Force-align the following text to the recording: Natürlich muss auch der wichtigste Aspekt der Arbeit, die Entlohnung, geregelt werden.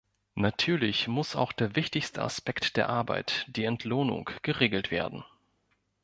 Natürlich 0.33 1.07
muss 1.07 1.35
auch 1.35 1.51
der 1.51 1.75
wichtigste 1.75 2.23
Aspekt 2.23 2.75
der 2.75 2.89
Arbeit, 2.89 3.45
die 3.47 3.65
Entlohnung, 3.65 4.31
geregelt 4.41 4.89
werden. 4.89 5.23